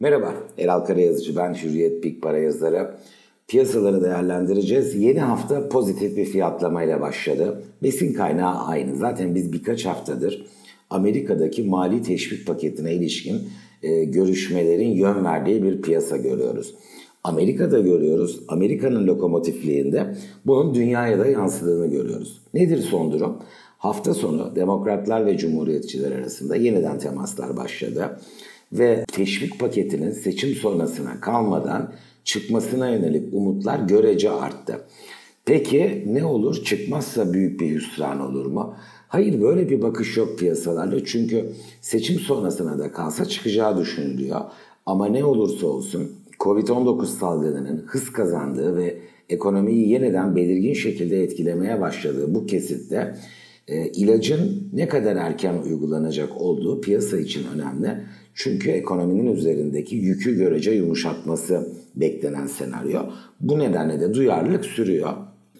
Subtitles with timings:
[0.00, 2.94] Merhaba, Eral Karayazıcı ben, Hürriyet Big Para yazarı.
[3.48, 4.94] Piyasaları değerlendireceğiz.
[4.94, 7.62] Yeni hafta pozitif bir fiyatlamayla başladı.
[7.82, 8.96] Besin kaynağı aynı.
[8.96, 10.46] Zaten biz birkaç haftadır
[10.90, 13.48] Amerika'daki mali teşvik paketine ilişkin
[13.82, 16.74] e, görüşmelerin yön verdiği bir piyasa görüyoruz.
[17.24, 18.40] Amerika'da görüyoruz.
[18.48, 20.14] Amerika'nın lokomotifliğinde
[20.46, 22.42] bunun dünyaya da yansıdığını görüyoruz.
[22.54, 23.38] Nedir son durum?
[23.78, 28.18] Hafta sonu demokratlar ve cumhuriyetçiler arasında yeniden temaslar başladı
[28.72, 31.92] ve teşvik paketinin seçim sonrasına kalmadan
[32.24, 34.80] çıkmasına yönelik umutlar görece arttı.
[35.44, 36.64] Peki ne olur?
[36.64, 38.74] Çıkmazsa büyük bir hüsran olur mu?
[39.08, 44.40] Hayır böyle bir bakış yok piyasalarda çünkü seçim sonrasına da kalsa çıkacağı düşünülüyor.
[44.86, 48.98] Ama ne olursa olsun Covid-19 salgınının hız kazandığı ve
[49.28, 53.14] ekonomiyi yeniden belirgin şekilde etkilemeye başladığı bu kesitte
[53.68, 58.04] e, ilacın ne kadar erken uygulanacak olduğu piyasa için önemli.
[58.34, 63.00] Çünkü ekonominin üzerindeki yükü görece yumuşatması beklenen senaryo.
[63.40, 65.12] Bu nedenle de duyarlılık sürüyor.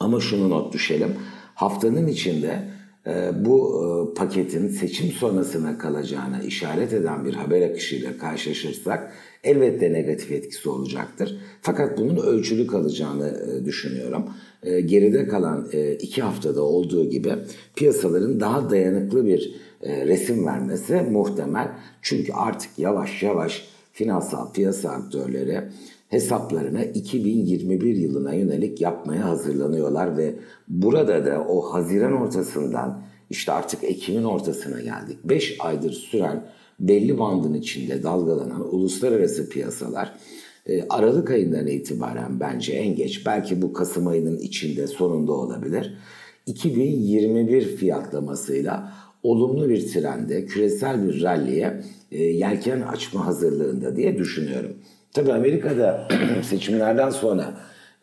[0.00, 1.10] Ama şunu not düşelim.
[1.54, 2.62] Haftanın içinde
[3.06, 9.12] e, bu e, paketin seçim sonrasına kalacağına işaret eden bir haber akışıyla karşılaşırsak
[9.44, 11.38] elbette negatif etkisi olacaktır.
[11.62, 14.30] Fakat bunun ölçülü kalacağını e, düşünüyorum.
[14.66, 15.68] Geride kalan
[16.00, 17.32] iki haftada olduğu gibi
[17.76, 21.68] piyasaların daha dayanıklı bir resim vermesi muhtemel.
[22.02, 25.60] Çünkü artık yavaş yavaş finansal piyasa aktörleri
[26.08, 30.34] hesaplarını 2021 yılına yönelik yapmaya hazırlanıyorlar ve
[30.68, 35.18] burada da o Haziran ortasından işte artık Ekim'in ortasına geldik.
[35.24, 36.46] 5 aydır süren
[36.80, 40.16] belli bandın içinde dalgalanan uluslararası piyasalar
[40.66, 45.94] e, Aralık ayından itibaren bence en geç belki bu Kasım ayının içinde sonunda olabilir.
[46.46, 48.92] 2021 fiyatlamasıyla
[49.22, 54.76] olumlu bir trende, küresel bir ralliye e, yelken açma hazırlığında diye düşünüyorum.
[55.12, 56.08] Tabii Amerika'da
[56.42, 57.54] seçimlerden sonra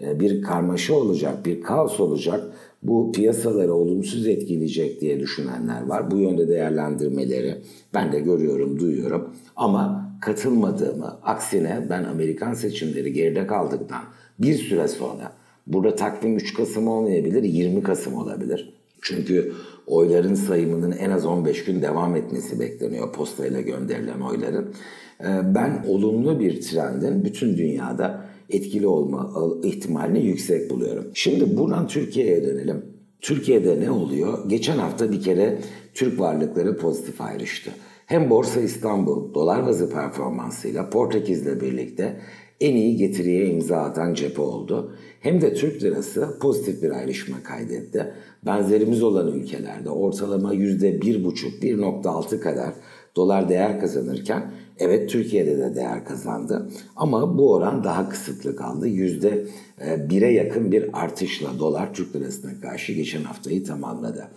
[0.01, 2.43] e, bir karmaşa olacak, bir kaos olacak.
[2.83, 6.11] Bu piyasaları olumsuz etkileyecek diye düşünenler var.
[6.11, 7.55] Bu yönde değerlendirmeleri
[7.93, 9.35] ben de görüyorum, duyuyorum.
[9.55, 14.03] Ama katılmadığımı, aksine ben Amerikan seçimleri geride kaldıktan
[14.39, 15.33] bir süre sonra
[15.67, 18.73] burada takvim 3 Kasım olmayabilir, 20 Kasım olabilir.
[19.01, 19.53] Çünkü
[19.87, 24.73] oyların sayımının en az 15 gün devam etmesi bekleniyor postayla gönderilen oyların.
[25.21, 29.33] Ee, ben olumlu bir trendin bütün dünyada etkili olma
[29.63, 31.05] ihtimalini yüksek buluyorum.
[31.13, 32.85] Şimdi buradan Türkiye'ye dönelim.
[33.21, 34.49] Türkiye'de ne oluyor?
[34.49, 35.57] Geçen hafta bir kere
[35.93, 37.71] Türk varlıkları pozitif ayrıştı.
[38.13, 42.19] Hem Borsa İstanbul dolar bazı performansıyla Portekiz'le birlikte
[42.61, 44.95] en iyi getiriye imza atan cephe oldu.
[45.19, 48.13] Hem de Türk lirası pozitif bir ayrışma kaydetti.
[48.45, 52.73] Benzerimiz olan ülkelerde ortalama %1,5-1,6 kadar
[53.15, 56.69] dolar değer kazanırken evet Türkiye'de de değer kazandı.
[56.95, 58.87] Ama bu oran daha kısıtlı kaldı.
[58.87, 59.45] Yüzde
[59.85, 64.27] e, bire yakın bir artışla dolar Türk lirasına karşı geçen haftayı tamamladı.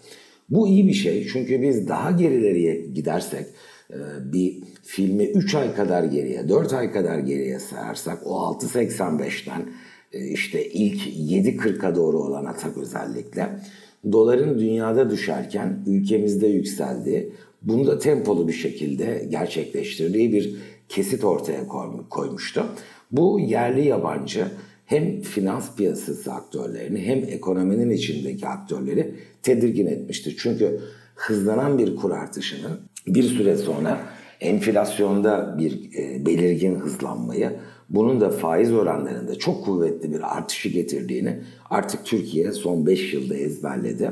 [0.50, 3.46] Bu iyi bir şey çünkü biz daha gerileriye gidersek
[3.90, 3.98] e,
[4.32, 9.66] bir filmi 3 ay kadar geriye, 4 ay kadar geriye sayarsak o 6.85'ten
[10.12, 13.60] e, işte ilk 7.40'a doğru olan atak özellikle
[14.12, 17.32] doların dünyada düşerken ülkemizde yükseldi.
[17.62, 20.56] Bunu da tempolu bir şekilde gerçekleştirdiği bir
[20.88, 21.66] kesit ortaya
[22.10, 22.66] koymuştu.
[23.12, 24.46] Bu yerli yabancı
[24.86, 30.36] hem finans piyasası aktörlerini hem ekonominin içindeki aktörleri tedirgin etmiştir.
[30.38, 30.80] Çünkü
[31.14, 34.00] hızlanan bir kur artışının bir süre sonra
[34.40, 37.52] enflasyonda bir e, belirgin hızlanmayı,
[37.88, 41.38] bunun da faiz oranlarında çok kuvvetli bir artışı getirdiğini
[41.70, 44.10] artık Türkiye son 5 yılda ezberledi.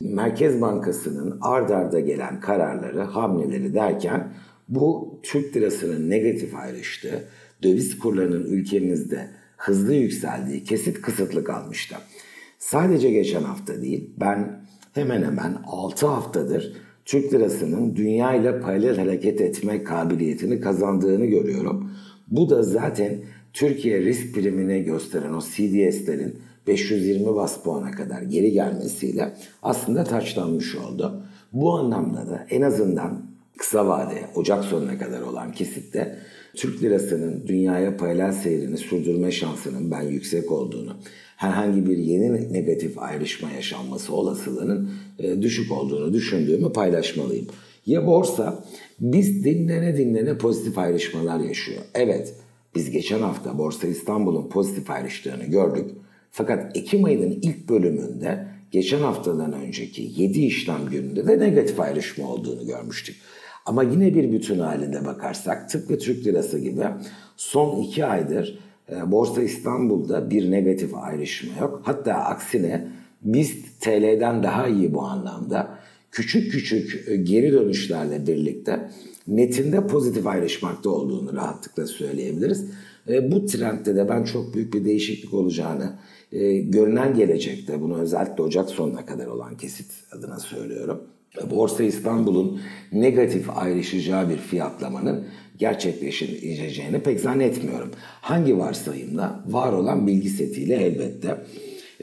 [0.00, 4.32] Merkez Bankası'nın ard arda gelen kararları, hamleleri derken
[4.68, 7.24] bu Türk lirasının negatif ayrıştığı,
[7.62, 11.96] döviz kurlarının ülkemizde hızlı yükseldiği kesit kısıtlı kalmıştı.
[12.58, 14.60] Sadece geçen hafta değil, ben
[14.92, 16.72] hemen hemen 6 haftadır
[17.04, 21.90] Türk lirasının dünya ile paralel hareket etme kabiliyetini kazandığını görüyorum.
[22.28, 23.20] Bu da zaten
[23.52, 31.22] Türkiye risk primine gösteren o CDS'lerin 520 bas puana kadar geri gelmesiyle aslında taçlanmış oldu.
[31.52, 33.22] Bu anlamda da en azından
[33.58, 36.18] kısa vade Ocak sonuna kadar olan kesitte
[36.54, 40.96] Türk lirasının dünyaya paralel seyrini sürdürme şansının ben yüksek olduğunu,
[41.36, 47.46] herhangi bir yeni negatif ayrışma yaşanması olasılığının e, düşük olduğunu düşündüğümü paylaşmalıyım.
[47.86, 48.64] Ya borsa
[49.00, 51.82] biz dinlene dinlene pozitif ayrışmalar yaşıyor.
[51.94, 52.34] Evet
[52.74, 55.90] biz geçen hafta Borsa İstanbul'un pozitif ayrıştığını gördük.
[56.30, 62.66] Fakat Ekim ayının ilk bölümünde geçen haftadan önceki 7 işlem gününde de negatif ayrışma olduğunu
[62.66, 63.16] görmüştük.
[63.70, 66.84] Ama yine bir bütün halinde bakarsak tıpkı Türk lirası gibi
[67.36, 68.58] son iki aydır
[68.92, 71.82] e, Borsa İstanbul'da bir negatif ayrışma yok.
[71.84, 72.88] Hatta aksine
[73.22, 75.78] BIST TL'den daha iyi bu anlamda.
[76.10, 78.90] Küçük küçük e, geri dönüşlerle birlikte
[79.28, 82.70] netinde pozitif ayrışmakta olduğunu rahatlıkla söyleyebiliriz.
[83.08, 85.92] E, bu trendde de ben çok büyük bir değişiklik olacağını
[86.32, 91.00] e, görünen gelecekte bunu özellikle Ocak sonuna kadar olan kesit adına söylüyorum.
[91.50, 92.60] Borsa İstanbul'un
[92.92, 95.26] negatif ayrışacağı bir fiyatlamanın
[95.58, 97.90] gerçekleşeceğini pek zannetmiyorum.
[98.20, 99.44] Hangi varsayımla?
[99.46, 101.44] Var olan bilgi setiyle elbette.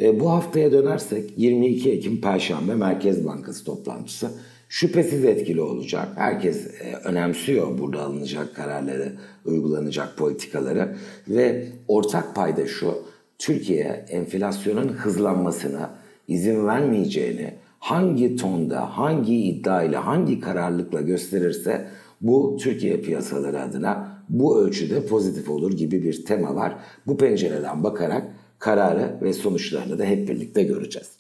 [0.02, 4.32] E, bu haftaya dönersek 22 Ekim Perşembe Merkez Bankası toplantısı
[4.70, 6.08] şüphesiz etkili olacak.
[6.16, 9.12] Herkes e, önemsiyor burada alınacak kararları,
[9.46, 10.96] uygulanacak politikaları
[11.28, 13.04] ve ortak payda şu,
[13.40, 15.96] Türkiye enflasyonun hızlanmasına
[16.28, 21.88] izin vermeyeceğini hangi tonda, hangi iddiayla, hangi kararlılıkla gösterirse
[22.22, 26.76] bu Türkiye piyasaları adına bu ölçüde pozitif olur gibi bir tema var.
[27.08, 28.24] Bu pencereden bakarak
[28.60, 31.17] kararı ve sonuçlarını da hep birlikte göreceğiz.